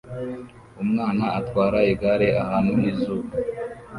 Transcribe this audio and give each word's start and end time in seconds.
Umwana 0.83 1.25
atwara 1.39 1.77
igare 1.91 2.27
ahantu 2.43 2.71
h'izuba 2.79 3.29